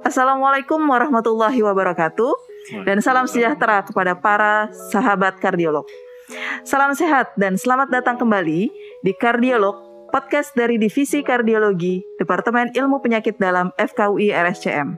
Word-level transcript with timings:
Assalamualaikum 0.00 0.80
warahmatullahi 0.80 1.60
wabarakatuh 1.60 2.32
dan 2.88 3.04
salam 3.04 3.28
sejahtera 3.28 3.84
kepada 3.84 4.16
para 4.16 4.72
sahabat 4.88 5.36
kardiolog. 5.36 5.84
Salam 6.64 6.96
sehat 6.96 7.36
dan 7.36 7.60
selamat 7.60 7.92
datang 7.92 8.16
kembali 8.16 8.72
di 9.04 9.12
Kardiolog, 9.20 10.08
podcast 10.08 10.56
dari 10.56 10.80
Divisi 10.80 11.20
Kardiologi, 11.20 12.00
Departemen 12.16 12.72
Ilmu 12.72 13.04
Penyakit 13.04 13.36
Dalam 13.36 13.68
FKUI 13.76 14.32
RSCM. 14.32 14.96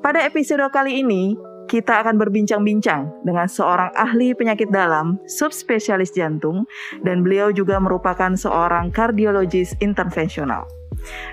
Pada 0.00 0.24
episode 0.24 0.64
kali 0.72 1.04
ini, 1.04 1.36
kita 1.68 2.00
akan 2.00 2.16
berbincang-bincang 2.16 3.20
dengan 3.20 3.44
seorang 3.44 3.92
ahli 3.92 4.32
penyakit 4.32 4.72
dalam, 4.72 5.20
subspesialis 5.28 6.16
jantung, 6.16 6.64
dan 7.04 7.20
beliau 7.20 7.52
juga 7.52 7.76
merupakan 7.76 8.32
seorang 8.32 8.88
kardiologis 8.96 9.76
intervensional. 9.84 10.77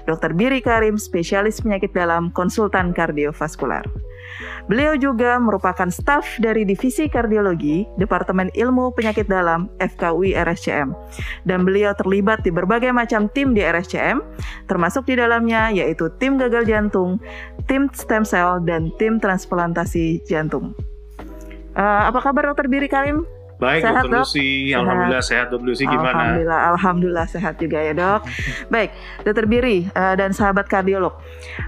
Dr. 0.06 0.34
Biri 0.34 0.60
Karim, 0.64 0.96
spesialis 1.00 1.62
penyakit 1.62 1.92
dalam, 1.92 2.32
konsultan 2.32 2.92
kardiovaskular. 2.96 3.86
Beliau 4.66 4.98
juga 4.98 5.38
merupakan 5.38 5.88
staf 5.88 6.26
dari 6.42 6.66
Divisi 6.66 7.06
Kardiologi, 7.06 7.86
Departemen 8.02 8.50
Ilmu 8.58 8.92
Penyakit 8.98 9.30
Dalam, 9.30 9.70
FKUI 9.78 10.34
RSCM. 10.34 10.92
Dan 11.46 11.64
beliau 11.64 11.94
terlibat 11.94 12.42
di 12.42 12.50
berbagai 12.50 12.90
macam 12.90 13.30
tim 13.32 13.54
di 13.54 13.62
RSCM, 13.62 14.20
termasuk 14.66 15.06
di 15.06 15.16
dalamnya 15.22 15.70
yaitu 15.70 16.10
tim 16.18 16.42
gagal 16.42 16.66
jantung, 16.66 17.22
tim 17.70 17.88
stem 17.94 18.26
cell, 18.26 18.58
dan 18.66 18.90
tim 18.98 19.22
transplantasi 19.22 20.26
jantung. 20.26 20.74
Uh, 21.76 22.08
apa 22.10 22.24
kabar 22.24 22.56
Dr. 22.56 22.72
Biri 22.72 22.90
Karim? 22.90 23.28
Baik, 23.56 23.88
sehat, 23.88 24.04
Dr. 24.04 24.12
Lucy. 24.20 24.76
Alhamdulillah 24.76 25.24
sehat, 25.24 25.48
Dr. 25.48 25.64
Lucy. 25.64 25.84
Gimana? 25.88 26.12
Alhamdulillah, 26.12 26.60
alhamdulillah 26.76 27.28
sehat 27.32 27.56
juga 27.56 27.80
ya, 27.80 27.94
Dok. 27.96 28.22
Baik, 28.68 28.92
Dr. 29.24 29.46
Biri 29.48 29.88
uh, 29.96 30.16
dan 30.20 30.36
sahabat 30.36 30.68
kardiolog. 30.68 31.16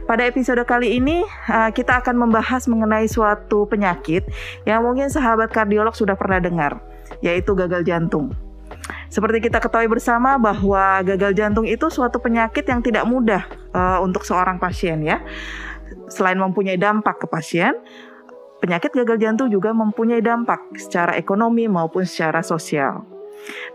Pada 0.04 0.28
episode 0.28 0.60
kali 0.68 1.00
ini 1.00 1.24
uh, 1.48 1.72
kita 1.72 2.04
akan 2.04 2.28
membahas 2.28 2.68
mengenai 2.68 3.08
suatu 3.08 3.64
penyakit 3.72 4.28
yang 4.68 4.84
mungkin 4.84 5.08
sahabat 5.08 5.48
kardiolog 5.56 5.96
sudah 5.96 6.20
pernah 6.20 6.44
dengar, 6.44 6.84
yaitu 7.24 7.56
gagal 7.56 7.88
jantung. 7.88 8.36
Seperti 9.08 9.48
kita 9.48 9.64
ketahui 9.64 9.88
bersama 9.88 10.36
bahwa 10.36 11.00
gagal 11.08 11.32
jantung 11.32 11.64
itu 11.64 11.88
suatu 11.88 12.20
penyakit 12.20 12.68
yang 12.68 12.84
tidak 12.84 13.08
mudah 13.08 13.48
uh, 13.72 14.04
untuk 14.04 14.28
seorang 14.28 14.60
pasien 14.60 15.00
ya. 15.08 15.24
Selain 16.12 16.36
mempunyai 16.36 16.76
dampak 16.76 17.24
ke 17.24 17.28
pasien, 17.32 17.72
penyakit 18.60 18.92
gagal 18.94 19.18
jantung 19.22 19.50
juga 19.50 19.74
mempunyai 19.74 20.22
dampak 20.22 20.78
secara 20.78 21.14
ekonomi 21.16 21.70
maupun 21.70 22.04
secara 22.04 22.42
sosial. 22.42 23.06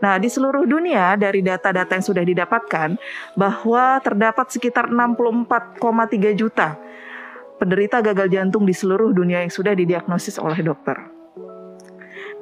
Nah, 0.03 0.19
di 0.19 0.27
seluruh 0.27 0.67
dunia 0.67 1.15
dari 1.15 1.41
data-data 1.41 1.95
yang 1.95 2.05
sudah 2.05 2.25
didapatkan 2.27 2.99
bahwa 3.39 4.03
terdapat 4.03 4.51
sekitar 4.51 4.91
64,3 4.91 6.35
juta 6.35 6.77
penderita 7.63 8.03
gagal 8.03 8.27
jantung 8.27 8.67
di 8.67 8.75
seluruh 8.75 9.15
dunia 9.15 9.47
yang 9.47 9.53
sudah 9.55 9.71
didiagnosis 9.79 10.43
oleh 10.43 10.59
dokter. 10.67 10.99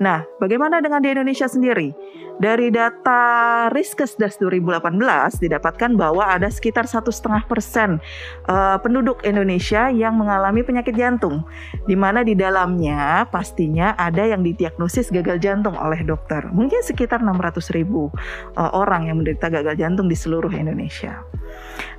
Nah, 0.01 0.25
bagaimana 0.41 0.81
dengan 0.81 1.05
di 1.05 1.13
Indonesia 1.13 1.45
sendiri? 1.45 1.93
Dari 2.41 2.73
data 2.73 3.69
Riskesdas 3.69 4.41
2018 4.41 4.97
didapatkan 5.45 5.93
bahwa 5.93 6.25
ada 6.25 6.49
sekitar 6.49 6.89
satu 6.89 7.13
setengah 7.13 7.45
persen 7.45 8.01
eh, 8.49 8.79
penduduk 8.81 9.21
Indonesia 9.29 9.93
yang 9.93 10.17
mengalami 10.17 10.65
penyakit 10.65 10.97
jantung, 10.97 11.45
di 11.85 11.93
mana 11.93 12.25
di 12.25 12.33
dalamnya 12.33 13.29
pastinya 13.29 13.93
ada 14.01 14.25
yang 14.25 14.41
didiagnosis 14.41 15.13
gagal 15.13 15.37
jantung 15.45 15.77
oleh 15.77 16.01
dokter. 16.01 16.49
Mungkin 16.49 16.81
sekitar 16.81 17.21
600 17.21 17.77
ribu 17.77 18.09
uh, 18.57 18.71
orang 18.73 19.13
yang 19.13 19.21
menderita 19.21 19.53
gagal 19.53 19.77
jantung 19.77 20.09
di 20.09 20.17
seluruh 20.17 20.51
Indonesia. 20.51 21.21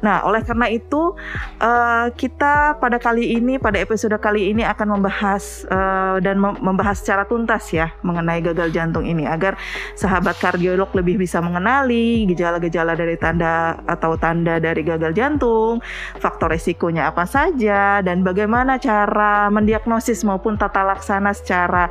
Nah, 0.01 0.25
oleh 0.25 0.41
karena 0.41 0.67
itu 0.67 1.13
uh, 1.61 2.07
kita 2.17 2.81
pada 2.81 2.97
kali 2.97 3.37
ini, 3.37 3.61
pada 3.61 3.77
episode 3.77 4.17
kali 4.17 4.49
ini 4.49 4.65
akan 4.65 4.97
membahas 4.97 5.63
uh, 5.69 6.17
dan 6.19 6.41
membahas 6.41 6.97
secara 6.97 7.23
tuntas 7.29 7.69
ya 7.69 7.93
mengenai 8.01 8.41
gagal 8.41 8.73
jantung 8.73 9.05
ini 9.05 9.29
agar 9.29 9.55
sahabat 9.93 10.41
kardiolog 10.41 10.89
lebih 10.97 11.21
bisa 11.21 11.37
mengenali 11.39 12.25
gejala-gejala 12.25 12.97
dari 12.97 13.15
tanda 13.15 13.77
atau 13.85 14.17
tanda 14.17 14.57
dari 14.57 14.81
gagal 14.81 15.13
jantung, 15.13 15.79
faktor 16.17 16.51
resikonya 16.51 17.13
apa 17.13 17.29
saja, 17.29 18.01
dan 18.01 18.25
bagaimana 18.25 18.81
cara 18.81 19.47
mendiagnosis 19.53 20.25
maupun 20.25 20.57
tata 20.57 20.81
laksana 20.81 21.31
secara 21.31 21.87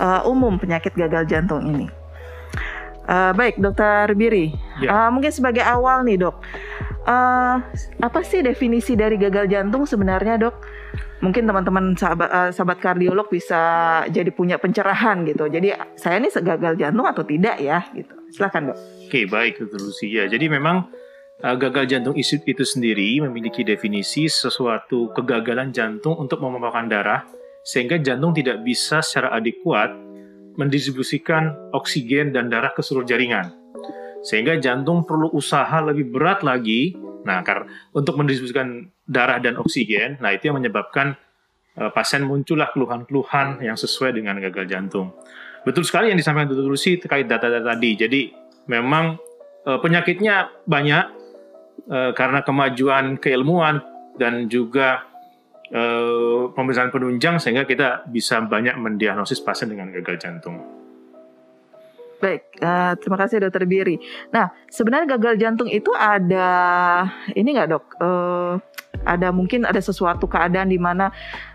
uh, 0.00 0.24
umum 0.24 0.56
penyakit 0.56 0.96
gagal 0.96 1.28
jantung 1.28 1.62
ini. 1.68 1.99
Uh, 3.10 3.34
baik, 3.34 3.58
Dokter 3.58 4.14
Biri, 4.14 4.54
ya. 4.78 4.86
uh, 4.86 5.08
mungkin 5.10 5.34
sebagai 5.34 5.66
awal 5.66 6.06
nih 6.06 6.22
dok, 6.22 6.38
uh, 7.10 7.58
apa 7.98 8.20
sih 8.22 8.38
definisi 8.38 8.94
dari 8.94 9.18
gagal 9.18 9.50
jantung 9.50 9.82
sebenarnya 9.82 10.38
dok? 10.38 10.54
mungkin 11.20 11.44
teman-teman 11.44 11.92
sahabat 11.94 12.28
uh, 12.32 12.50
sahabat 12.50 12.80
kardiolog 12.80 13.28
bisa 13.28 13.60
jadi 14.08 14.32
punya 14.32 14.56
pencerahan 14.56 15.22
gitu. 15.28 15.46
Jadi 15.46 15.76
saya 15.94 16.16
ini 16.16 16.32
gagal 16.32 16.80
jantung 16.80 17.06
atau 17.06 17.22
tidak 17.24 17.60
ya 17.60 17.84
gitu. 17.92 18.12
Silakan 18.32 18.72
dok. 18.72 18.76
Oke 19.06 19.28
baik 19.28 19.60
Dr. 19.60 19.80
Lucy 19.84 20.08
ya. 20.16 20.24
Jadi 20.26 20.48
memang 20.48 20.88
uh, 21.44 21.56
gagal 21.60 21.92
jantung 21.92 22.16
itu, 22.16 22.40
itu 22.48 22.64
sendiri 22.64 23.20
memiliki 23.20 23.62
definisi 23.62 24.26
sesuatu 24.26 25.12
kegagalan 25.12 25.70
jantung 25.70 26.16
untuk 26.16 26.40
memompahkan 26.40 26.88
darah 26.88 27.22
sehingga 27.60 28.00
jantung 28.00 28.32
tidak 28.32 28.64
bisa 28.64 29.04
secara 29.04 29.36
adekuat 29.36 29.92
mendistribusikan 30.58 31.74
oksigen 31.74 32.34
dan 32.34 32.50
darah 32.50 32.72
ke 32.74 32.82
seluruh 32.82 33.06
jaringan. 33.06 33.52
Sehingga 34.20 34.60
jantung 34.60 35.04
perlu 35.08 35.32
usaha 35.32 35.80
lebih 35.80 36.12
berat 36.12 36.44
lagi 36.44 36.92
Nah, 37.24 37.44
untuk 37.92 38.16
mendistribusikan 38.16 38.88
darah 39.04 39.42
dan 39.42 39.60
oksigen, 39.60 40.16
nah 40.22 40.32
itu 40.32 40.48
yang 40.48 40.56
menyebabkan 40.56 41.16
uh, 41.76 41.90
pasien 41.92 42.24
muncullah 42.24 42.72
keluhan-keluhan 42.72 43.60
yang 43.60 43.76
sesuai 43.76 44.16
dengan 44.16 44.40
gagal 44.40 44.64
jantung. 44.70 45.12
Betul 45.60 45.84
sekali 45.84 46.08
yang 46.08 46.16
disampaikan 46.16 46.48
Dr. 46.48 46.64
Lucy 46.64 46.96
terkait 46.96 47.28
data-data 47.28 47.76
tadi. 47.76 47.92
Jadi 47.92 48.20
memang 48.72 49.20
uh, 49.68 49.78
penyakitnya 49.82 50.48
banyak 50.64 51.04
uh, 51.92 52.10
karena 52.16 52.40
kemajuan 52.40 53.20
keilmuan 53.20 53.84
dan 54.16 54.48
juga 54.48 55.04
uh, 55.74 56.50
pemeriksaan 56.54 56.90
penunjang 56.90 57.38
sehingga 57.38 57.64
kita 57.66 58.06
bisa 58.10 58.42
banyak 58.42 58.74
mendiagnosis 58.78 59.42
pasien 59.42 59.70
dengan 59.70 59.90
gagal 59.94 60.18
jantung. 60.20 60.60
Baik, 62.20 62.52
uh, 62.60 62.92
terima 63.00 63.16
kasih 63.16 63.40
dokter 63.40 63.64
Biri. 63.64 63.96
Nah, 64.28 64.52
sebenarnya 64.68 65.16
gagal 65.16 65.40
jantung 65.40 65.72
itu 65.72 65.88
ada 65.96 66.48
ini 67.32 67.56
nggak 67.56 67.68
dok? 67.72 67.84
Uh, 67.96 68.60
ada 69.08 69.32
mungkin 69.32 69.64
ada 69.64 69.80
sesuatu 69.80 70.28
keadaan 70.28 70.68
di 70.68 70.76
mana 70.76 71.08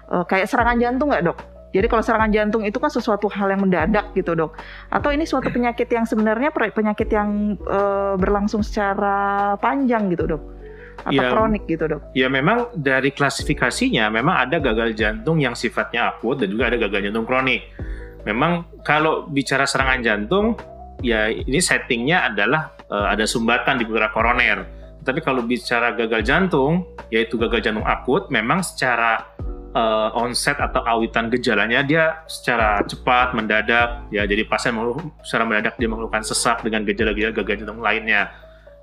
uh, 0.09 0.25
kayak 0.25 0.49
serangan 0.49 0.81
jantung 0.81 1.13
nggak 1.13 1.25
dok? 1.29 1.37
Jadi 1.69 1.91
kalau 1.91 2.01
serangan 2.01 2.31
jantung 2.31 2.63
itu 2.63 2.79
kan 2.79 2.87
sesuatu 2.87 3.27
hal 3.29 3.51
yang 3.51 3.61
mendadak 3.61 4.09
gitu 4.17 4.33
dok. 4.33 4.57
Atau 4.89 5.11
ini 5.11 5.27
suatu 5.27 5.51
penyakit 5.51 5.91
yang 5.91 6.07
sebenarnya 6.07 6.49
penyakit 6.49 7.13
yang 7.13 7.59
uh, 7.67 8.15
berlangsung 8.17 8.65
secara 8.65 9.53
panjang 9.61 10.09
gitu 10.09 10.25
dok? 10.25 10.54
Atau 11.03 11.21
ya, 11.21 11.29
kronik 11.35 11.63
gitu 11.67 11.83
dok? 11.91 12.01
Ya 12.15 12.31
memang 12.31 12.71
dari 12.77 13.11
klasifikasinya 13.11 14.07
memang 14.07 14.47
ada 14.47 14.57
gagal 14.63 14.95
jantung 14.95 15.43
yang 15.43 15.53
sifatnya 15.53 16.15
akut 16.15 16.39
dan 16.39 16.47
juga 16.49 16.71
ada 16.71 16.77
gagal 16.79 17.11
jantung 17.11 17.27
kronik 17.27 17.67
memang 18.25 18.65
kalau 18.81 19.29
bicara 19.29 19.69
serangan 19.69 20.01
jantung 20.01 20.57
ya 21.05 21.29
ini 21.29 21.61
settingnya 21.61 22.33
adalah 22.33 22.73
uh, 22.89 23.13
ada 23.13 23.23
sumbatan 23.29 23.79
di 23.79 23.85
putaran 23.85 24.11
koroner. 24.11 24.59
Tapi 25.05 25.21
kalau 25.21 25.45
bicara 25.45 25.93
gagal 25.93 26.25
jantung, 26.25 26.81
yaitu 27.13 27.37
gagal 27.37 27.61
jantung 27.61 27.85
akut, 27.85 28.25
memang 28.33 28.65
secara 28.65 29.21
uh, 29.77 30.09
onset 30.17 30.57
atau 30.57 30.81
awitan 30.81 31.29
gejalanya 31.29 31.85
dia 31.85 32.25
secara 32.25 32.81
cepat 32.81 33.37
mendadak 33.37 34.01
ya 34.09 34.25
jadi 34.25 34.49
pasien 34.49 34.73
secara 35.21 35.45
mendadak 35.45 35.77
dia 35.77 35.85
mengeluhkan 35.85 36.25
sesak 36.25 36.65
dengan 36.65 36.81
gejala-gejala 36.89 37.37
gagal 37.37 37.55
jantung 37.61 37.85
lainnya. 37.85 38.33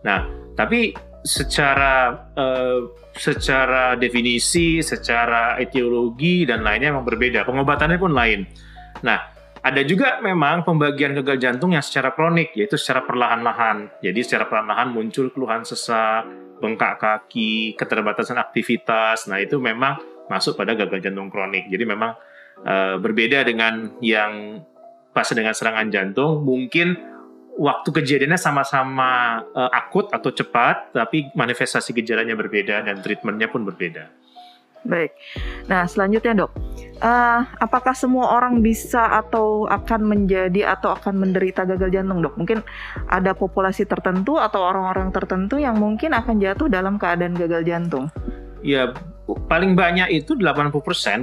Nah, 0.06 0.23
tapi 0.55 0.94
secara 1.22 2.27
uh, 2.34 2.91
secara 3.15 3.94
definisi, 3.94 4.82
secara 4.82 5.56
etiologi 5.61 6.49
dan 6.49 6.67
lainnya 6.67 6.94
memang 6.94 7.06
berbeda. 7.06 7.47
Pengobatannya 7.47 7.99
pun 8.00 8.12
lain. 8.12 8.49
Nah, 9.05 9.32
ada 9.62 9.82
juga 9.87 10.19
memang 10.19 10.67
pembagian 10.67 11.14
gagal 11.23 11.38
jantung 11.38 11.70
yang 11.70 11.85
secara 11.85 12.11
kronik, 12.11 12.50
yaitu 12.58 12.75
secara 12.75 13.06
perlahan-lahan. 13.06 13.94
Jadi 14.02 14.20
secara 14.26 14.50
perlahan-lahan 14.50 14.91
muncul 14.91 15.31
keluhan 15.31 15.62
sesak, 15.62 16.26
bengkak 16.58 16.99
kaki, 16.99 17.79
keterbatasan 17.79 18.43
aktivitas. 18.43 19.31
Nah 19.31 19.38
itu 19.38 19.62
memang 19.62 20.02
masuk 20.26 20.58
pada 20.58 20.75
gagal 20.75 20.99
jantung 20.99 21.31
kronik. 21.31 21.70
Jadi 21.70 21.85
memang 21.87 22.11
uh, 22.67 22.99
berbeda 22.99 23.47
dengan 23.47 23.94
yang 24.02 24.62
pas 25.14 25.31
dengan 25.31 25.55
serangan 25.55 25.87
jantung. 25.94 26.43
Mungkin 26.43 27.12
waktu 27.58 27.88
kejadiannya 27.93 28.40
sama-sama 28.40 29.43
uh, 29.52 29.70
akut 29.72 30.08
atau 30.08 30.32
cepat, 30.32 30.96
tapi 30.96 31.28
manifestasi 31.37 31.93
gejalanya 31.93 32.32
berbeda 32.32 32.84
dan 32.84 33.00
treatmentnya 33.04 33.49
pun 33.52 33.64
berbeda. 33.69 34.08
Baik. 34.82 35.14
Nah, 35.70 35.87
selanjutnya 35.87 36.43
dok, 36.43 36.50
uh, 36.99 37.46
apakah 37.62 37.94
semua 37.94 38.34
orang 38.34 38.58
bisa 38.66 39.22
atau 39.22 39.70
akan 39.70 40.02
menjadi 40.02 40.75
atau 40.75 40.90
akan 40.99 41.22
menderita 41.22 41.62
gagal 41.62 41.94
jantung 41.94 42.19
dok? 42.19 42.34
Mungkin 42.34 42.66
ada 43.06 43.31
populasi 43.31 43.87
tertentu 43.87 44.43
atau 44.43 44.58
orang-orang 44.66 45.14
tertentu 45.14 45.62
yang 45.62 45.78
mungkin 45.78 46.10
akan 46.19 46.43
jatuh 46.43 46.66
dalam 46.66 46.99
keadaan 46.99 47.38
gagal 47.38 47.62
jantung? 47.62 48.10
Ya, 48.62 48.90
paling 49.46 49.78
banyak 49.78 50.10
itu 50.10 50.34
80% 50.34 50.75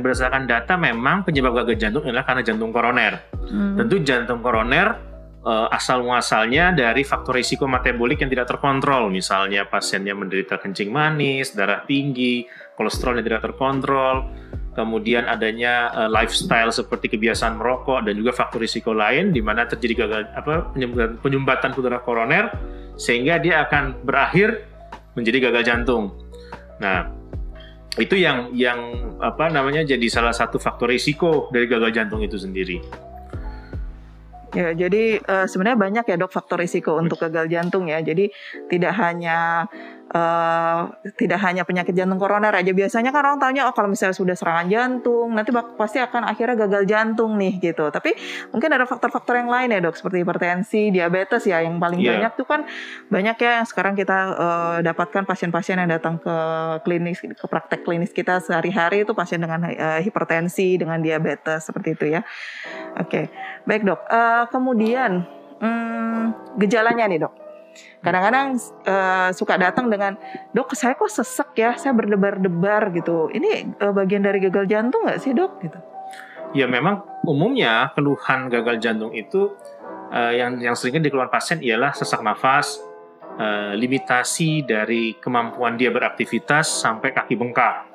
berdasarkan 0.04 0.48
data 0.48 0.80
memang 0.80 1.28
penyebab 1.28 1.64
gagal 1.64 1.76
jantung 1.84 2.04
adalah 2.08 2.24
karena 2.24 2.44
jantung 2.48 2.72
koroner. 2.72 3.20
Hmm. 3.52 3.76
Tentu 3.76 4.00
jantung 4.08 4.40
koroner 4.40 5.09
uh, 5.46 5.68
asal 5.72 6.04
muasalnya 6.04 6.76
dari 6.76 7.08
faktor 7.08 7.40
risiko 7.40 7.68
metabolik 7.70 8.20
yang 8.20 8.32
tidak 8.32 8.50
terkontrol, 8.52 9.08
misalnya 9.12 9.68
pasiennya 9.68 10.16
menderita 10.16 10.60
kencing 10.60 10.92
manis, 10.92 11.56
darah 11.56 11.84
tinggi, 11.88 12.48
kolesterol 12.76 13.20
yang 13.20 13.26
tidak 13.28 13.44
terkontrol, 13.52 14.28
kemudian 14.76 15.28
adanya 15.28 15.92
uh, 15.92 16.10
lifestyle 16.12 16.72
seperti 16.72 17.12
kebiasaan 17.12 17.60
merokok 17.60 18.08
dan 18.08 18.16
juga 18.16 18.32
faktor 18.36 18.64
risiko 18.64 18.96
lain 18.96 19.36
di 19.36 19.44
mana 19.44 19.68
terjadi 19.68 20.08
gagal 20.08 20.22
apa 20.36 20.72
penyumbatan, 21.24 21.76
udara 21.76 22.00
koroner 22.04 22.52
sehingga 23.00 23.40
dia 23.40 23.64
akan 23.68 24.04
berakhir 24.04 24.68
menjadi 25.16 25.52
gagal 25.52 25.64
jantung. 25.68 26.16
Nah, 26.80 27.12
itu 28.00 28.16
yang 28.16 28.56
yang 28.56 28.80
apa 29.20 29.52
namanya 29.52 29.84
jadi 29.84 30.08
salah 30.08 30.32
satu 30.32 30.56
faktor 30.62 30.92
risiko 30.92 31.52
dari 31.52 31.68
gagal 31.68 31.92
jantung 31.92 32.24
itu 32.24 32.40
sendiri. 32.40 33.09
Ya, 34.50 34.74
jadi 34.74 35.22
uh, 35.22 35.46
sebenarnya 35.46 35.78
banyak 35.78 36.06
ya 36.10 36.16
dok 36.18 36.34
faktor 36.34 36.58
risiko 36.58 36.98
untuk 36.98 37.22
gagal 37.22 37.46
jantung 37.54 37.86
ya. 37.86 38.02
Jadi 38.02 38.34
tidak 38.66 38.98
hanya 38.98 39.70
uh, 40.14 40.90
tidak 41.18 41.40
hanya 41.46 41.64
penyakit 41.66 41.94
jantung 41.94 42.18
koroner 42.18 42.54
aja 42.54 42.72
biasanya 42.74 43.14
kan 43.14 43.22
orang 43.26 43.40
tanya 43.42 43.62
oh 43.70 43.74
kalau 43.74 43.90
misalnya 43.90 44.18
sudah 44.18 44.36
serangan 44.36 44.68
jantung 44.70 45.30
nanti 45.34 45.54
pasti 45.54 46.02
akan 46.02 46.26
akhirnya 46.26 46.66
gagal 46.66 46.84
jantung 46.90 47.38
nih 47.38 47.62
gitu 47.62 47.90
tapi 47.94 48.14
mungkin 48.50 48.70
ada 48.74 48.86
faktor-faktor 48.90 49.38
yang 49.42 49.50
lain 49.50 49.70
ya 49.74 49.80
dok 49.82 49.96
seperti 49.98 50.26
hipertensi 50.26 50.82
diabetes 50.90 51.46
ya 51.46 51.62
yang 51.62 51.78
paling 51.78 52.02
yeah. 52.02 52.18
banyak 52.18 52.32
tuh 52.38 52.48
kan 52.48 52.62
banyak 53.10 53.38
ya 53.38 53.52
yang 53.62 53.68
sekarang 53.68 53.94
kita 53.94 54.18
uh, 54.34 54.78
dapatkan 54.82 55.24
pasien-pasien 55.26 55.78
yang 55.82 55.90
datang 55.90 56.18
ke 56.18 56.36
klinis 56.86 57.22
ke 57.22 57.46
praktek 57.46 57.86
klinis 57.86 58.14
kita 58.14 58.42
sehari-hari 58.42 59.06
itu 59.06 59.14
pasien 59.14 59.42
dengan 59.42 59.70
uh, 59.70 60.02
hipertensi 60.02 60.80
dengan 60.80 61.00
diabetes 61.00 61.70
seperti 61.70 61.94
itu 61.94 62.06
ya 62.18 62.22
oke 62.98 63.10
okay. 63.10 63.26
baik 63.70 63.86
dok 63.86 64.02
uh, 64.10 64.46
kemudian 64.50 65.26
hmm, 65.62 66.58
gejalanya 66.58 67.06
nih 67.06 67.22
dok 67.26 67.49
Kadang-kadang 68.00 68.56
uh, 68.88 69.30
suka 69.36 69.60
datang 69.60 69.92
dengan 69.92 70.16
dok 70.56 70.72
saya 70.72 70.96
kok 70.96 71.12
sesek 71.12 71.52
ya, 71.60 71.76
saya 71.76 71.92
berdebar-debar 71.92 72.96
gitu. 72.96 73.28
Ini 73.34 73.76
uh, 73.84 73.92
bagian 73.92 74.24
dari 74.24 74.40
gagal 74.40 74.72
jantung 74.72 75.04
nggak 75.04 75.20
sih 75.20 75.36
dok? 75.36 75.60
Gitu. 75.60 75.80
Ya 76.56 76.66
memang 76.66 77.04
umumnya 77.28 77.92
keluhan 77.94 78.48
gagal 78.48 78.80
jantung 78.82 79.12
itu 79.12 79.54
uh, 80.16 80.34
yang 80.34 80.58
yang 80.64 80.74
seringnya 80.74 81.12
dikeluhan 81.12 81.30
pasien 81.30 81.60
ialah 81.60 81.92
sesak 81.92 82.24
nafas, 82.24 82.80
uh, 83.38 83.76
limitasi 83.76 84.64
dari 84.64 85.20
kemampuan 85.20 85.76
dia 85.76 85.92
beraktivitas 85.92 86.72
sampai 86.82 87.12
kaki 87.12 87.36
bengkak. 87.36 87.86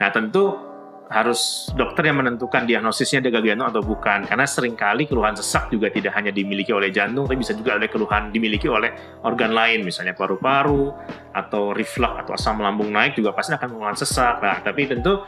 Nah 0.00 0.08
tentu 0.08 0.69
harus 1.10 1.66
dokter 1.74 2.06
yang 2.06 2.22
menentukan 2.22 2.70
diagnosisnya 2.70 3.18
dia 3.18 3.34
gagal 3.34 3.50
jantung 3.50 3.66
atau 3.66 3.82
bukan. 3.82 4.30
Karena 4.30 4.46
sering 4.46 4.78
kali 4.78 5.10
keluhan 5.10 5.34
sesak 5.34 5.66
juga 5.74 5.90
tidak 5.90 6.14
hanya 6.14 6.30
dimiliki 6.30 6.70
oleh 6.70 6.94
jantung, 6.94 7.26
tapi 7.26 7.42
bisa 7.42 7.50
juga 7.58 7.74
ada 7.74 7.90
keluhan 7.90 8.30
dimiliki 8.30 8.70
oleh 8.70 8.94
organ 9.26 9.50
lain, 9.50 9.82
misalnya 9.82 10.14
paru-paru 10.14 10.94
atau 11.34 11.74
reflux 11.74 12.14
atau 12.22 12.32
asam 12.38 12.62
lambung 12.62 12.94
naik 12.94 13.18
juga 13.18 13.34
pasti 13.34 13.58
akan 13.58 13.68
keluhan 13.74 13.96
sesak. 13.98 14.38
Nah, 14.38 14.62
tapi 14.62 14.86
tentu 14.86 15.18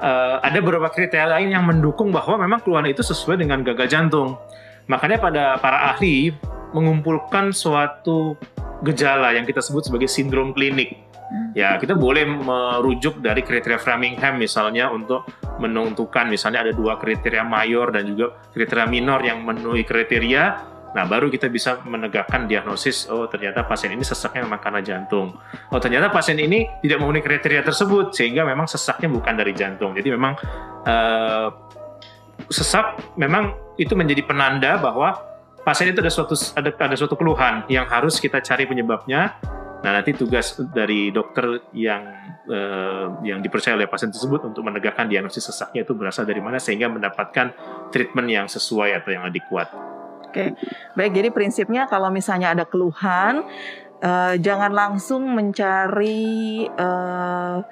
uh, 0.00 0.36
ada 0.40 0.58
beberapa 0.64 0.88
kriteria 0.88 1.28
lain 1.36 1.52
yang 1.52 1.68
mendukung 1.68 2.08
bahwa 2.08 2.40
memang 2.40 2.64
keluhan 2.64 2.88
itu 2.88 3.04
sesuai 3.04 3.36
dengan 3.36 3.60
gagal 3.60 3.84
jantung. 3.92 4.40
Makanya 4.88 5.20
pada 5.20 5.44
para 5.60 5.92
ahli 5.92 6.32
mengumpulkan 6.72 7.52
suatu 7.52 8.40
gejala 8.80 9.36
yang 9.36 9.44
kita 9.44 9.60
sebut 9.60 9.84
sebagai 9.92 10.08
sindrom 10.08 10.56
klinik 10.56 11.07
Ya, 11.52 11.76
kita 11.76 11.92
boleh 11.92 12.24
merujuk 12.24 13.20
dari 13.20 13.44
kriteria 13.44 13.76
Framingham 13.76 14.40
misalnya 14.40 14.88
untuk 14.88 15.28
menentukan 15.60 16.24
misalnya 16.24 16.64
ada 16.64 16.72
dua 16.72 16.96
kriteria 16.96 17.44
mayor 17.44 17.92
dan 17.92 18.08
juga 18.08 18.32
kriteria 18.54 18.88
minor 18.88 19.20
yang 19.20 19.44
memenuhi 19.44 19.84
kriteria. 19.84 20.44
Nah, 20.88 21.04
baru 21.04 21.28
kita 21.28 21.52
bisa 21.52 21.84
menegakkan 21.84 22.48
diagnosis, 22.48 23.12
oh 23.12 23.28
ternyata 23.28 23.60
pasien 23.68 23.92
ini 23.92 24.00
sesaknya 24.00 24.48
memang 24.48 24.56
karena 24.56 24.80
jantung. 24.80 25.36
Oh 25.68 25.76
ternyata 25.76 26.08
pasien 26.08 26.40
ini 26.40 26.64
tidak 26.80 27.04
memenuhi 27.04 27.20
kriteria 27.20 27.60
tersebut, 27.60 28.16
sehingga 28.16 28.48
memang 28.48 28.64
sesaknya 28.64 29.12
bukan 29.12 29.36
dari 29.36 29.52
jantung. 29.52 29.92
Jadi 29.92 30.08
memang 30.08 30.32
uh, 30.88 31.48
sesak 32.48 32.96
memang 33.20 33.52
itu 33.76 33.92
menjadi 33.92 34.24
penanda 34.24 34.80
bahwa 34.80 35.12
pasien 35.60 35.92
itu 35.92 36.00
ada 36.00 36.08
suatu 36.08 36.32
ada, 36.56 36.72
ada 36.72 36.96
suatu 36.96 37.20
keluhan 37.20 37.68
yang 37.68 37.84
harus 37.84 38.16
kita 38.16 38.40
cari 38.40 38.64
penyebabnya 38.64 39.36
Nah, 39.78 39.90
nanti 39.94 40.10
tugas 40.10 40.58
dari 40.74 41.14
dokter 41.14 41.70
yang 41.70 42.02
uh, 42.50 43.22
yang 43.22 43.38
dipercaya 43.38 43.78
oleh 43.78 43.86
pasien 43.86 44.10
tersebut 44.10 44.50
untuk 44.50 44.66
menegakkan 44.66 45.06
diagnosis 45.06 45.54
sesaknya 45.54 45.86
itu 45.86 45.94
berasal 45.94 46.26
dari 46.26 46.42
mana 46.42 46.58
sehingga 46.58 46.90
mendapatkan 46.90 47.54
treatment 47.94 48.26
yang 48.26 48.46
sesuai 48.50 48.98
atau 48.98 49.10
yang 49.14 49.22
adekuat. 49.30 49.70
Oke, 50.28 50.58
baik. 50.98 51.12
Jadi 51.14 51.28
prinsipnya 51.30 51.86
kalau 51.86 52.10
misalnya 52.10 52.52
ada 52.52 52.66
keluhan, 52.66 53.46
uh, 54.02 54.34
jangan 54.36 54.74
langsung 54.74 55.30
mencari 55.30 56.66
uh, 56.68 57.62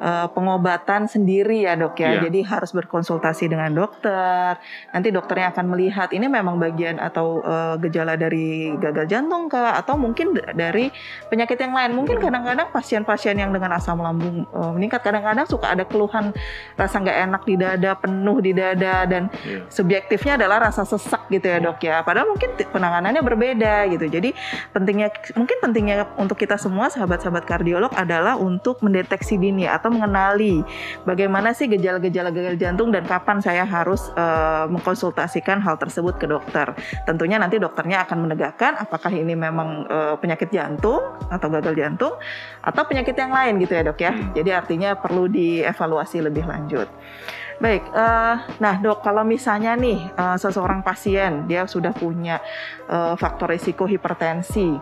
uh, 0.00 0.26
pengobatan 0.32 1.08
sendiri 1.08 1.64
ya 1.64 1.76
dok 1.76 1.98
ya. 2.00 2.18
Yeah. 2.18 2.28
Jadi 2.28 2.40
harus 2.46 2.70
berkonsultasi 2.72 3.50
dengan 3.50 3.72
dokter. 3.72 4.56
Nanti 4.92 5.08
dokternya 5.12 5.52
akan 5.52 5.66
melihat 5.76 6.08
ini 6.12 6.26
memang 6.26 6.56
bagian 6.60 7.00
atau 7.00 7.40
uh, 7.44 7.74
gejala 7.80 8.16
dari 8.16 8.72
gagal 8.80 9.08
jantung 9.08 9.48
kah 9.48 9.76
atau 9.76 9.98
mungkin 9.98 10.36
dari 10.36 10.90
penyakit 11.28 11.58
yang 11.60 11.74
lain. 11.74 11.92
Mungkin 11.96 12.16
kadang-kadang 12.20 12.68
pasien-pasien 12.72 13.36
yang 13.36 13.50
dengan 13.52 13.76
asam 13.76 14.00
lambung 14.00 14.48
uh, 14.52 14.72
meningkat 14.72 15.04
kadang-kadang 15.04 15.46
suka 15.48 15.72
ada 15.72 15.84
keluhan 15.84 16.32
rasa 16.76 16.96
nggak 17.00 17.18
enak 17.28 17.42
di 17.44 17.54
dada, 17.56 17.92
penuh 17.96 18.38
di 18.40 18.52
dada 18.56 19.04
dan 19.08 19.28
yeah. 19.44 19.64
subjektifnya 19.68 20.40
adalah 20.40 20.70
rasa 20.70 20.84
sesak 20.86 21.28
gitu 21.28 21.46
ya 21.46 21.58
dok 21.60 21.80
ya. 21.82 22.02
Padahal 22.02 22.32
mungkin 22.32 22.54
penanganannya 22.56 23.22
berbeda 23.22 23.88
gitu. 23.92 24.06
Jadi 24.08 24.30
pentingnya 24.72 25.08
mungkin 25.34 25.56
pentingnya 25.60 25.96
untuk 26.16 26.38
kita 26.38 26.56
semua 26.60 26.88
sahabat-sahabat 26.92 27.44
kardiolog 27.44 27.92
adalah 27.94 28.38
untuk 28.38 28.80
mendeteksi 28.84 29.36
dini 29.36 29.64
atau 29.66 29.85
atau 29.86 29.94
mengenali 29.94 30.66
bagaimana 31.06 31.54
sih 31.54 31.70
gejala-gejala 31.70 32.34
gagal 32.34 32.58
jantung 32.58 32.90
dan 32.90 33.06
kapan 33.06 33.38
saya 33.38 33.62
harus 33.62 34.10
uh, 34.18 34.66
mengkonsultasikan 34.66 35.62
hal 35.62 35.78
tersebut 35.78 36.18
ke 36.18 36.26
dokter. 36.26 36.74
Tentunya 37.06 37.38
nanti 37.38 37.62
dokternya 37.62 38.02
akan 38.02 38.26
menegakkan 38.26 38.74
apakah 38.82 39.14
ini 39.14 39.38
memang 39.38 39.86
uh, 39.86 40.18
penyakit 40.18 40.50
jantung 40.50 41.14
atau 41.30 41.46
gagal 41.46 41.78
jantung 41.78 42.18
atau 42.66 42.82
penyakit 42.82 43.14
yang 43.14 43.30
lain 43.30 43.62
gitu 43.62 43.78
ya 43.78 43.86
dok 43.86 44.02
ya. 44.02 44.10
Hmm. 44.10 44.34
Jadi 44.34 44.50
artinya 44.50 44.98
perlu 44.98 45.30
dievaluasi 45.30 46.18
lebih 46.26 46.50
lanjut. 46.50 46.90
Baik, 47.56 47.88
uh, 47.96 48.36
nah 48.60 48.76
dok, 48.76 49.00
kalau 49.00 49.24
misalnya 49.24 49.72
nih 49.80 50.12
uh, 50.12 50.36
seseorang 50.36 50.84
pasien 50.84 51.48
dia 51.48 51.64
sudah 51.64 51.88
punya 51.96 52.36
uh, 52.84 53.16
faktor 53.16 53.48
risiko 53.48 53.88
hipertensi, 53.88 54.76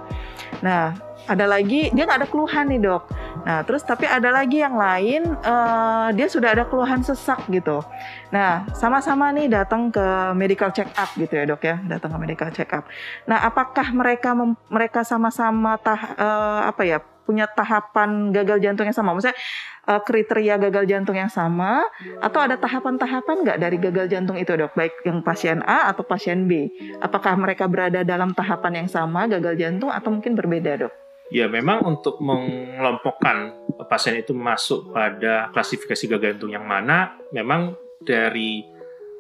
nah 0.59 0.91
ada 1.25 1.49
lagi 1.49 1.89
dia 1.93 2.05
nggak 2.05 2.21
ada 2.25 2.29
keluhan 2.29 2.69
nih 2.69 2.81
dok. 2.81 3.03
Nah 3.45 3.61
terus 3.65 3.85
tapi 3.85 4.05
ada 4.05 4.29
lagi 4.29 4.61
yang 4.61 4.77
lain 4.77 5.25
uh, 5.45 6.09
dia 6.13 6.29
sudah 6.29 6.53
ada 6.53 6.65
keluhan 6.69 7.01
sesak 7.01 7.45
gitu. 7.49 7.81
Nah 8.33 8.69
sama-sama 8.77 9.33
nih 9.33 9.49
datang 9.49 9.89
ke 9.89 10.33
medical 10.37 10.69
check 10.73 10.89
up 10.97 11.09
gitu 11.17 11.33
ya 11.33 11.45
dok 11.49 11.63
ya 11.65 11.81
datang 11.89 12.13
ke 12.13 12.19
medical 12.21 12.49
check 12.53 12.71
up. 12.73 12.85
Nah 13.25 13.41
apakah 13.45 13.93
mereka 13.97 14.37
mereka 14.69 15.01
sama-sama 15.05 15.81
tah 15.81 16.17
uh, 16.17 16.61
apa 16.69 16.83
ya 16.85 16.99
punya 17.25 17.49
tahapan 17.49 18.37
gagal 18.37 18.61
jantung 18.61 18.85
yang 18.85 18.97
sama? 18.97 19.17
Maksudnya 19.17 19.37
uh, 19.89 20.01
kriteria 20.01 20.61
gagal 20.61 20.85
jantung 20.89 21.17
yang 21.17 21.33
sama 21.33 21.85
atau 22.21 22.41
ada 22.41 22.57
tahapan-tahapan 22.61 23.37
nggak 23.45 23.59
dari 23.61 23.77
gagal 23.81 24.07
jantung 24.13 24.37
itu 24.37 24.53
dok 24.57 24.73
baik 24.77 25.05
yang 25.05 25.21
pasien 25.21 25.61
A 25.65 25.89
atau 25.93 26.05
pasien 26.05 26.49
B 26.49 26.69
apakah 27.01 27.37
mereka 27.37 27.69
berada 27.69 28.05
dalam 28.05 28.33
tahapan 28.33 28.85
yang 28.85 28.89
sama 28.89 29.29
gagal 29.29 29.57
jantung 29.57 29.93
atau 29.93 30.13
mungkin 30.13 30.37
berbeda 30.37 30.85
dok 30.85 31.04
Ya 31.33 31.49
memang 31.49 31.83
untuk 31.89 32.21
mengelompokkan 32.21 33.57
pasien 33.89 34.21
itu 34.21 34.37
masuk 34.37 34.93
pada 34.93 35.49
klasifikasi 35.51 36.05
gagal 36.17 36.37
jantung 36.37 36.53
yang 36.53 36.69
mana, 36.69 37.17
memang 37.33 37.75
dari 38.05 38.61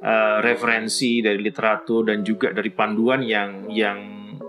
uh, 0.04 0.38
referensi 0.44 1.24
dari 1.24 1.40
literatur 1.40 2.12
dan 2.12 2.20
juga 2.20 2.52
dari 2.52 2.68
panduan 2.70 3.24
yang 3.24 3.72
yang 3.72 3.98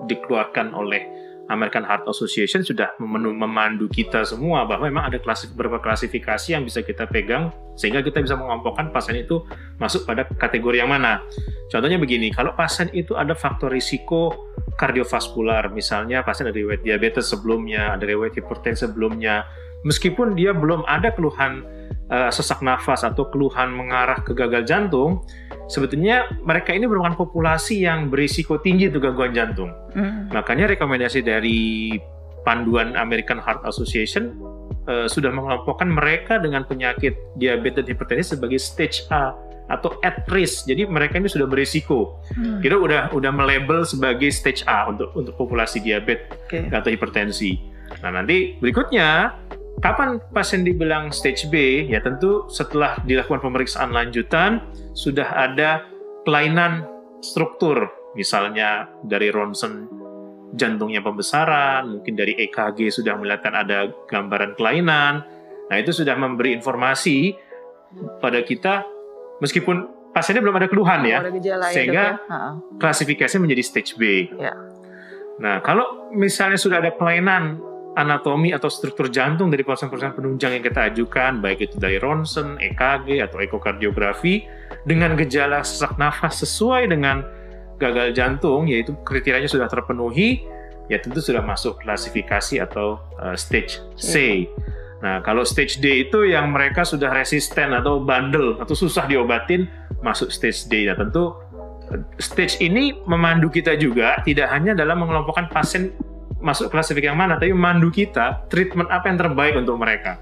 dikeluarkan 0.06 0.76
oleh 0.76 1.04
American 1.50 1.86
Heart 1.86 2.10
Association 2.10 2.66
sudah 2.66 2.98
memandu 3.02 3.86
kita 3.86 4.26
semua 4.26 4.66
bahwa 4.66 4.90
memang 4.90 5.04
ada 5.14 5.22
klasif, 5.22 5.54
beberapa 5.54 5.78
klasifikasi 5.78 6.58
yang 6.58 6.66
bisa 6.66 6.82
kita 6.82 7.06
pegang 7.06 7.54
sehingga 7.78 8.02
kita 8.02 8.24
bisa 8.24 8.34
mengelompokkan 8.34 8.90
pasien 8.90 9.22
itu 9.22 9.46
masuk 9.78 10.10
pada 10.10 10.26
kategori 10.26 10.82
yang 10.82 10.90
mana. 10.90 11.22
Contohnya 11.70 12.02
begini, 12.02 12.34
kalau 12.34 12.56
pasien 12.58 12.90
itu 12.98 13.14
ada 13.14 13.38
faktor 13.38 13.70
risiko 13.70 14.34
kardiovaskular, 14.80 15.70
misalnya 15.70 16.26
pasien 16.26 16.50
ada 16.50 16.58
riwayat 16.58 16.82
diabetes 16.82 17.30
sebelumnya, 17.30 17.94
ada 17.94 18.10
riwayat 18.10 18.34
hipertensi 18.42 18.90
sebelumnya, 18.90 19.46
meskipun 19.86 20.34
dia 20.34 20.52
belum 20.52 20.82
ada 20.90 21.14
keluhan 21.14 21.62
uh, 22.10 22.32
sesak 22.34 22.62
nafas 22.62 23.06
atau 23.06 23.30
keluhan 23.30 23.74
mengarah 23.74 24.22
ke 24.22 24.34
gagal 24.34 24.66
jantung, 24.66 25.26
sebetulnya 25.70 26.30
mereka 26.46 26.74
ini 26.74 26.86
merupakan 26.86 27.18
populasi 27.18 27.86
yang 27.86 28.10
berisiko 28.10 28.62
tinggi 28.62 28.90
untuk 28.90 29.06
gangguan 29.10 29.34
jantung. 29.34 29.72
Hmm. 29.94 30.30
Makanya 30.30 30.70
rekomendasi 30.76 31.26
dari 31.26 31.94
panduan 32.46 32.94
American 32.94 33.42
Heart 33.42 33.66
Association 33.66 34.38
uh, 34.86 35.10
sudah 35.10 35.34
mengelompokkan 35.34 35.90
mereka 35.90 36.38
dengan 36.38 36.64
penyakit 36.66 37.18
diabetes 37.42 37.86
dan 37.86 37.98
hipertensi 37.98 38.38
sebagai 38.38 38.62
stage 38.62 39.10
A 39.10 39.34
atau 39.66 39.98
at 40.06 40.30
risk. 40.30 40.70
Jadi 40.70 40.86
mereka 40.86 41.18
ini 41.18 41.26
sudah 41.26 41.50
berisiko. 41.50 42.22
Hmm. 42.38 42.62
Kita 42.62 42.78
udah 42.78 43.02
udah 43.18 43.32
melabel 43.34 43.82
sebagai 43.82 44.30
stage 44.30 44.62
A 44.70 44.86
untuk 44.94 45.10
untuk 45.18 45.34
populasi 45.34 45.82
diabetes 45.82 46.30
okay. 46.46 46.70
atau 46.70 46.94
hipertensi. 46.94 47.74
Nah, 48.02 48.22
nanti 48.22 48.58
berikutnya 48.62 49.34
Kapan 49.84 50.24
pasien 50.32 50.64
dibilang 50.64 51.12
stage 51.12 51.52
B? 51.52 51.86
Ya 51.92 52.00
tentu 52.00 52.48
setelah 52.48 52.98
dilakukan 53.04 53.44
pemeriksaan 53.44 53.92
lanjutan 53.92 54.64
sudah 54.96 55.28
ada 55.36 55.84
kelainan 56.24 56.88
struktur, 57.20 57.92
misalnya 58.16 58.88
dari 59.04 59.30
ronsen 59.30 59.88
jantungnya 60.56 61.04
pembesaran, 61.04 62.00
mungkin 62.00 62.16
dari 62.16 62.34
EKG 62.48 62.90
sudah 62.90 63.20
melihatkan 63.20 63.54
ada 63.54 63.92
gambaran 64.08 64.56
kelainan. 64.56 65.22
Nah 65.68 65.76
itu 65.78 65.92
sudah 65.92 66.16
memberi 66.16 66.56
informasi 66.56 67.36
pada 68.24 68.40
kita 68.42 68.88
meskipun 69.44 70.12
pasiennya 70.16 70.42
belum 70.42 70.58
ada 70.58 70.68
keluhan 70.72 71.04
ya, 71.04 71.20
ya 71.20 71.56
sehingga 71.76 72.06
ya, 72.16 72.40
klasifikasi 72.80 73.36
menjadi 73.36 73.64
stage 73.64 74.00
B. 74.00 74.32
Ya. 74.40 74.56
Nah 75.44 75.60
kalau 75.60 76.10
misalnya 76.16 76.56
sudah 76.56 76.80
ada 76.80 76.96
kelainan 76.96 77.60
anatomi 77.96 78.52
atau 78.52 78.68
struktur 78.68 79.08
jantung 79.08 79.48
dari 79.48 79.64
pasien-pasien 79.64 80.14
penunjang 80.14 80.60
yang 80.60 80.64
kita 80.64 80.92
ajukan, 80.92 81.40
baik 81.40 81.72
itu 81.72 81.76
dari 81.80 81.98
ronsen, 81.98 82.60
EKG, 82.60 83.24
atau 83.24 83.40
ekokardiografi, 83.40 84.44
dengan 84.84 85.16
gejala 85.16 85.64
sesak 85.64 85.96
nafas 85.96 86.44
sesuai 86.44 86.92
dengan 86.92 87.24
gagal 87.80 88.12
jantung, 88.16 88.68
yaitu 88.68 88.96
kriterianya 89.08 89.48
sudah 89.48 89.72
terpenuhi, 89.72 90.44
ya 90.92 91.02
tentu 91.02 91.24
sudah 91.24 91.42
masuk 91.42 91.82
klasifikasi 91.82 92.62
atau 92.62 93.02
uh, 93.18 93.34
stage 93.34 93.82
C. 93.98 94.46
Nah, 95.04 95.22
kalau 95.22 95.44
stage 95.44 95.84
D 95.84 96.08
itu 96.08 96.28
yang 96.28 96.56
mereka 96.56 96.88
sudah 96.88 97.12
resisten 97.12 97.76
atau 97.76 98.00
bandel 98.00 98.58
atau 98.62 98.74
susah 98.74 99.06
diobatin, 99.10 99.68
masuk 100.06 100.32
stage 100.32 100.68
D. 100.72 100.88
Nah, 100.88 100.96
tentu 100.96 101.36
uh, 101.92 102.02
stage 102.22 102.60
ini 102.64 102.96
memandu 103.08 103.52
kita 103.52 103.76
juga 103.76 104.22
tidak 104.24 104.52
hanya 104.52 104.78
dalam 104.78 105.04
mengelompokkan 105.04 105.52
pasien 105.52 105.92
masuk 106.40 106.72
klasifikasi 106.72 107.12
yang 107.12 107.20
mana, 107.20 107.40
tapi 107.40 107.56
mandu 107.56 107.90
kita 107.90 108.46
treatment 108.52 108.92
apa 108.92 109.08
yang 109.08 109.18
terbaik 109.20 109.56
untuk 109.56 109.80
mereka. 109.80 110.20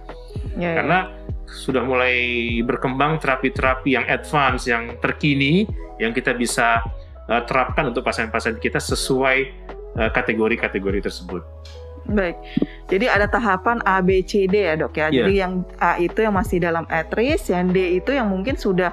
Ya, 0.58 0.74
ya. 0.74 0.74
Karena 0.82 1.00
sudah 1.50 1.86
mulai 1.86 2.18
berkembang 2.66 3.22
terapi-terapi 3.22 3.94
yang 3.94 4.06
advance, 4.10 4.66
yang 4.66 4.98
terkini, 4.98 5.70
yang 6.02 6.14
kita 6.14 6.34
bisa 6.34 6.82
uh, 7.30 7.42
terapkan 7.46 7.94
untuk 7.94 8.02
pasien-pasien 8.02 8.58
kita 8.58 8.82
sesuai 8.82 9.38
uh, 10.02 10.10
kategori-kategori 10.10 11.00
uh, 11.00 11.06
tersebut. 11.06 11.44
Baik, 12.04 12.36
jadi 12.92 13.16
ada 13.16 13.32
tahapan 13.32 13.80
A, 13.88 14.04
B, 14.04 14.20
C, 14.28 14.44
D 14.44 14.68
ya 14.68 14.76
dok 14.76 15.00
ya. 15.00 15.08
Yeah. 15.08 15.24
Jadi 15.24 15.34
yang 15.40 15.54
A 15.80 15.96
itu 15.96 16.20
yang 16.20 16.36
masih 16.36 16.60
dalam 16.60 16.84
at 16.92 17.08
risk, 17.16 17.50
yang 17.56 17.72
D 17.72 17.96
itu 17.96 18.12
yang 18.12 18.28
mungkin 18.28 18.60
sudah 18.60 18.92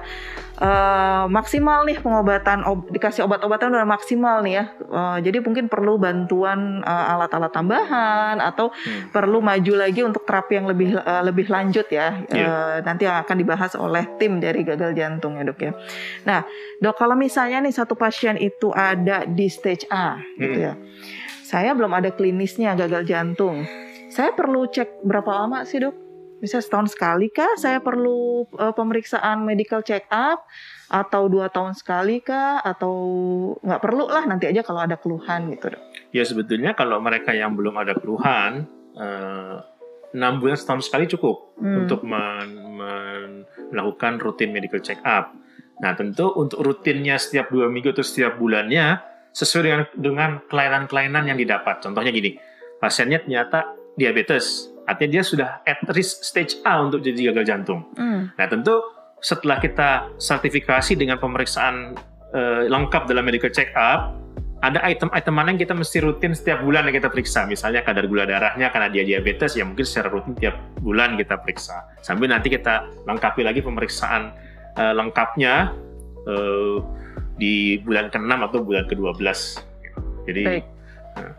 uh, 0.63 1.27
maksimal 1.27 1.83
nih 1.83 1.99
pengobatan, 1.99 2.63
ob, 2.63 2.87
dikasih 2.87 3.27
obat-obatan 3.27 3.75
udah 3.75 3.83
maksimal 3.83 4.39
nih 4.41 4.63
ya. 4.63 4.65
Uh, 4.87 5.17
jadi 5.19 5.43
mungkin 5.43 5.67
perlu 5.67 5.99
bantuan 5.99 6.79
uh, 6.87 7.13
alat-alat 7.19 7.51
tambahan 7.51 8.39
atau 8.39 8.71
hmm. 8.71 9.11
perlu 9.11 9.43
maju 9.43 9.73
lagi 9.75 10.07
untuk 10.07 10.23
terapi 10.23 10.63
yang 10.63 10.71
lebih 10.71 10.95
uh, 10.95 11.23
lebih 11.27 11.51
lanjut 11.51 11.91
ya. 11.91 12.23
Yeah. 12.31 12.39
Iya. 12.41 12.47
Uh, 12.47 12.75
nanti 12.87 13.03
yang 13.11 13.19
akan 13.27 13.35
dibahas 13.37 13.75
oleh 13.75 14.07
tim 14.17 14.39
dari 14.39 14.63
gagal 14.63 14.95
jantung 14.95 15.35
ya 15.35 15.43
dok 15.43 15.59
ya. 15.59 15.75
Nah 16.23 16.47
dok 16.79 16.95
kalau 16.95 17.19
misalnya 17.19 17.59
nih 17.59 17.75
satu 17.75 17.99
pasien 17.99 18.39
itu 18.39 18.71
ada 18.71 19.27
di 19.27 19.51
stage 19.51 19.83
A 19.91 20.15
gitu 20.39 20.39
hmm. 20.39 20.41
gitu 20.41 20.59
ya 20.63 20.73
saya 21.51 21.75
belum 21.75 21.91
ada 21.91 22.15
klinisnya 22.15 22.79
gagal 22.79 23.03
jantung. 23.03 23.67
Saya 24.07 24.31
perlu 24.31 24.71
cek 24.71 25.03
berapa 25.03 25.27
lama 25.27 25.67
sih 25.67 25.83
dok? 25.83 25.91
Bisa 26.39 26.63
setahun 26.63 26.95
sekali 26.95 27.27
kah? 27.27 27.59
Saya 27.59 27.83
perlu 27.83 28.47
uh, 28.55 28.71
pemeriksaan 28.71 29.43
medical 29.43 29.83
check 29.83 30.07
up 30.07 30.47
atau 30.87 31.27
dua 31.27 31.51
tahun 31.51 31.75
sekali 31.75 32.23
kah? 32.23 32.63
Atau 32.63 32.95
nggak 33.67 33.81
perlu 33.83 34.07
lah 34.07 34.23
nanti 34.31 34.47
aja 34.47 34.63
kalau 34.63 34.79
ada 34.79 34.95
keluhan 34.95 35.51
gitu 35.51 35.75
dok? 35.75 35.81
Ya 36.15 36.23
sebetulnya 36.23 36.71
kalau 36.71 37.03
mereka 37.03 37.35
yang 37.35 37.51
belum 37.59 37.75
ada 37.75 37.99
keluhan, 37.99 38.71
enam 40.15 40.31
uh, 40.31 40.39
bulan 40.39 40.55
setahun 40.55 40.87
sekali 40.87 41.11
cukup 41.11 41.59
hmm. 41.59 41.77
untuk 41.83 42.07
men, 42.07 42.47
men, 42.79 43.29
melakukan 43.75 44.23
rutin 44.23 44.55
medical 44.55 44.79
check 44.79 45.03
up. 45.03 45.35
Nah 45.83 45.99
tentu 45.99 46.31
untuk 46.31 46.63
rutinnya 46.63 47.19
setiap 47.19 47.51
dua 47.51 47.67
minggu 47.67 47.91
atau 47.91 48.07
setiap 48.07 48.39
bulannya 48.39 49.10
sesuai 49.31 49.63
dengan 49.63 49.81
dengan 49.95 50.29
kelainan-kelainan 50.47 51.23
yang 51.31 51.37
didapat. 51.39 51.79
Contohnya 51.79 52.11
gini, 52.11 52.35
pasiennya 52.83 53.23
ternyata 53.23 53.73
diabetes, 53.95 54.71
artinya 54.87 55.19
dia 55.19 55.23
sudah 55.23 55.49
at 55.67 55.79
risk 55.95 56.23
stage 56.23 56.59
A 56.67 56.83
untuk 56.83 57.03
jadi 57.03 57.31
gagal 57.31 57.45
jantung. 57.47 57.87
Mm. 57.95 58.35
Nah 58.35 58.47
tentu 58.47 58.75
setelah 59.21 59.61
kita 59.61 60.11
sertifikasi 60.17 60.97
dengan 60.97 61.21
pemeriksaan 61.21 61.95
uh, 62.33 62.65
lengkap 62.67 63.05
dalam 63.05 63.23
medical 63.23 63.53
check 63.53 63.69
up, 63.77 64.17
ada 64.61 64.81
item-item 64.85 65.33
mana 65.33 65.53
yang 65.53 65.61
kita 65.61 65.73
mesti 65.77 65.97
rutin 66.01 66.33
setiap 66.33 66.61
bulan 66.65 66.89
yang 66.89 66.97
kita 66.97 67.09
periksa. 67.09 67.45
Misalnya 67.45 67.85
kadar 67.85 68.05
gula 68.09 68.25
darahnya 68.25 68.69
karena 68.73 68.89
dia 68.89 69.03
diabetes, 69.05 69.57
ya 69.57 69.63
mungkin 69.65 69.85
secara 69.85 70.09
rutin 70.09 70.33
tiap 70.37 70.57
bulan 70.81 71.17
kita 71.17 71.37
periksa. 71.41 71.85
Sambil 72.01 72.29
nanti 72.33 72.49
kita 72.49 72.89
lengkapi 73.05 73.45
lagi 73.45 73.61
pemeriksaan 73.61 74.33
uh, 74.77 74.93
lengkapnya. 74.97 75.73
Uh, 76.21 76.81
di 77.37 77.79
bulan 77.83 78.11
ke-6 78.11 78.31
atau 78.31 78.59
bulan 78.63 78.85
ke-12. 78.87 79.29
Jadi 80.27 80.43
Baik. 80.45 80.65
Nah. 81.17 81.33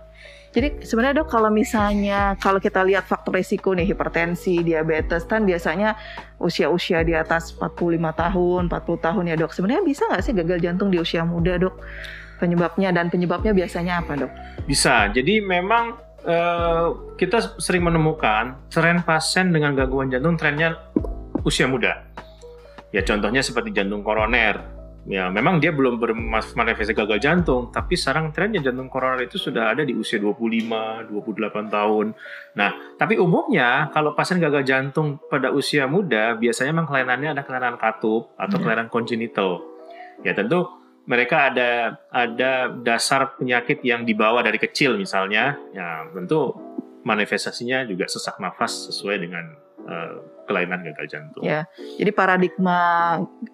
Jadi 0.52 0.68
sebenarnya 0.84 1.24
dok 1.24 1.32
kalau 1.32 1.48
misalnya 1.48 2.36
kalau 2.36 2.60
kita 2.60 2.84
lihat 2.84 3.08
faktor 3.08 3.40
resiko 3.40 3.72
nih 3.72 3.88
hipertensi, 3.88 4.60
diabetes 4.60 5.24
kan 5.24 5.48
biasanya 5.48 5.96
usia-usia 6.36 7.00
di 7.00 7.16
atas 7.16 7.56
45 7.56 8.12
tahun, 8.12 8.62
40 8.68 9.06
tahun 9.08 9.24
ya 9.32 9.36
dok. 9.40 9.52
Sebenarnya 9.56 9.80
bisa 9.80 10.04
nggak 10.12 10.22
sih 10.22 10.36
gagal 10.36 10.58
jantung 10.60 10.92
di 10.92 11.00
usia 11.00 11.24
muda 11.24 11.56
dok? 11.56 11.80
Penyebabnya 12.36 12.92
dan 12.92 13.08
penyebabnya 13.08 13.56
biasanya 13.56 14.04
apa 14.04 14.12
dok? 14.26 14.32
Bisa. 14.68 15.08
Jadi 15.08 15.40
memang 15.40 15.96
uh, 16.28 17.16
kita 17.16 17.56
sering 17.56 17.88
menemukan 17.88 18.68
tren 18.68 19.00
pasien 19.00 19.56
dengan 19.56 19.72
gangguan 19.72 20.12
jantung 20.12 20.36
trennya 20.36 20.76
usia 21.48 21.64
muda. 21.64 22.04
Ya 22.92 23.00
contohnya 23.00 23.40
seperti 23.40 23.72
jantung 23.72 24.04
koroner, 24.04 24.60
ya 25.02 25.26
memang 25.34 25.58
dia 25.58 25.74
belum 25.74 25.98
bermanifestasi 25.98 26.94
gagal 26.94 27.18
jantung, 27.18 27.74
tapi 27.74 27.98
sekarang 27.98 28.30
trennya 28.30 28.62
jantung 28.62 28.86
koroner 28.86 29.26
itu 29.26 29.34
sudah 29.38 29.74
ada 29.74 29.82
di 29.82 29.94
usia 29.94 30.22
25, 30.22 31.10
28 31.10 31.74
tahun. 31.74 32.06
Nah, 32.54 32.70
tapi 32.94 33.18
umumnya 33.18 33.90
kalau 33.90 34.14
pasien 34.14 34.38
gagal 34.38 34.62
jantung 34.62 35.18
pada 35.26 35.50
usia 35.50 35.90
muda, 35.90 36.38
biasanya 36.38 36.70
memang 36.70 36.88
kelainannya 36.90 37.34
ada 37.34 37.42
kelainan 37.42 37.76
katup 37.78 38.30
atau 38.38 38.56
yeah. 38.58 38.62
kelainan 38.62 38.88
kongenital. 38.88 39.62
Ya 40.22 40.38
tentu 40.38 40.70
mereka 41.02 41.50
ada 41.50 41.98
ada 42.14 42.70
dasar 42.70 43.34
penyakit 43.34 43.82
yang 43.82 44.06
dibawa 44.06 44.38
dari 44.46 44.62
kecil 44.62 44.94
misalnya, 44.94 45.58
ya 45.74 46.06
tentu 46.14 46.54
manifestasinya 47.02 47.82
juga 47.82 48.06
sesak 48.06 48.38
nafas 48.38 48.86
sesuai 48.86 49.16
dengan 49.18 49.44
uh, 49.90 50.31
kelainan 50.46 50.82
gagal 50.82 51.06
jantung. 51.08 51.42
Ya, 51.42 51.66
jadi 51.98 52.10
paradigma 52.12 52.78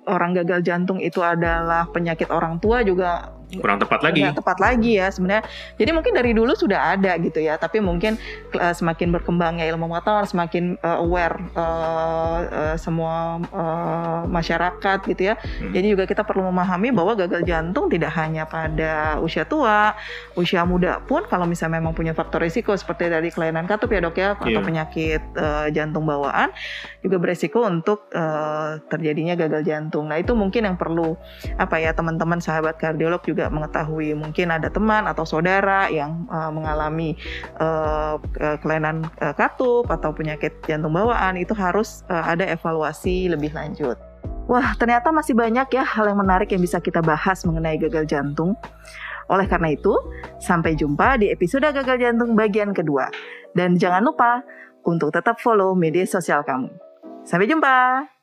orang 0.09 0.37
gagal 0.37 0.65
jantung 0.65 0.99
itu 0.99 1.21
adalah 1.21 1.89
penyakit 1.93 2.29
orang 2.33 2.59
tua 2.59 2.81
juga 2.85 3.38
kurang 3.57 3.81
tepat 3.81 4.05
lagi. 4.05 4.21
Kurang 4.21 4.37
tepat 4.37 4.59
lagi 4.61 4.91
ya 5.01 5.09
sebenarnya. 5.09 5.45
Jadi 5.81 5.91
mungkin 5.97 6.13
dari 6.13 6.31
dulu 6.37 6.53
sudah 6.53 6.93
ada 6.93 7.17
gitu 7.17 7.41
ya, 7.41 7.57
tapi 7.57 7.81
mungkin 7.81 8.21
uh, 8.53 8.75
semakin 8.77 9.09
berkembangnya 9.09 9.65
ilmu 9.73 9.89
pengetahuan, 9.89 10.29
semakin 10.29 10.65
uh, 10.85 11.01
aware 11.01 11.41
uh, 11.57 12.39
uh, 12.45 12.77
semua 12.77 13.41
uh, 13.49 14.23
masyarakat 14.29 14.99
gitu 15.09 15.33
ya. 15.33 15.35
Hmm. 15.41 15.73
Jadi 15.73 15.87
juga 15.97 16.05
kita 16.05 16.29
perlu 16.29 16.45
memahami 16.53 16.93
bahwa 16.93 17.17
gagal 17.17 17.41
jantung 17.49 17.89
tidak 17.89 18.13
hanya 18.21 18.45
pada 18.45 19.17
usia 19.25 19.49
tua, 19.49 19.97
usia 20.37 20.69
muda 20.69 21.01
pun 21.01 21.25
kalau 21.25 21.49
misalnya 21.49 21.81
memang 21.81 21.97
punya 21.97 22.13
faktor 22.13 22.45
risiko 22.45 22.77
seperti 22.77 23.09
dari 23.09 23.33
kelainan 23.33 23.65
katup 23.65 23.89
ya 23.89 24.01
dok 24.05 24.17
ya, 24.19 24.37
atau 24.37 24.61
yeah. 24.61 24.65
penyakit 24.65 25.23
uh, 25.41 25.67
jantung 25.73 26.05
bawaan 26.05 26.53
juga 27.01 27.17
beresiko 27.17 27.65
untuk 27.65 28.11
uh, 28.13 28.77
terjadinya 28.93 29.39
gagal 29.39 29.63
jantung. 29.65 30.11
Nah 30.11 30.19
itu 30.21 30.35
mungkin 30.35 30.67
yang 30.67 30.77
perlu 30.77 31.15
apa 31.57 31.81
ya 31.81 31.95
teman-teman 31.95 32.43
sahabat 32.43 32.77
kardiolog 32.77 33.23
juga 33.23 33.38
juga 33.39 33.55
mengetahui 33.55 34.19
mungkin 34.19 34.51
ada 34.51 34.67
teman 34.67 35.07
atau 35.07 35.23
saudara 35.23 35.87
yang 35.87 36.27
uh, 36.27 36.51
mengalami 36.51 37.15
uh, 37.63 38.19
kelainan 38.59 39.07
uh, 39.23 39.31
katup 39.31 39.87
atau 39.87 40.11
penyakit 40.11 40.51
jantung 40.67 40.91
bawaan 40.91 41.39
itu 41.39 41.55
harus 41.55 42.03
uh, 42.11 42.27
ada 42.27 42.43
evaluasi 42.51 43.31
lebih 43.31 43.55
lanjut. 43.55 43.95
Wah, 44.51 44.75
ternyata 44.75 45.15
masih 45.15 45.39
banyak 45.39 45.71
ya 45.71 45.87
hal 45.87 46.11
yang 46.11 46.19
menarik 46.19 46.51
yang 46.51 46.59
bisa 46.59 46.83
kita 46.83 46.99
bahas 46.99 47.47
mengenai 47.47 47.79
gagal 47.79 48.11
jantung. 48.11 48.59
Oleh 49.31 49.47
karena 49.47 49.71
itu, 49.71 49.95
sampai 50.43 50.75
jumpa 50.75 51.21
di 51.23 51.31
episode 51.31 51.69
gagal 51.69 52.01
jantung 52.01 52.35
bagian 52.35 52.75
kedua. 52.75 53.07
Dan 53.55 53.79
jangan 53.79 54.03
lupa 54.03 54.43
untuk 54.89 55.13
tetap 55.15 55.39
follow 55.39 55.77
media 55.79 56.09
sosial 56.09 56.43
kamu. 56.43 56.73
Sampai 57.29 57.45
jumpa. 57.45 58.18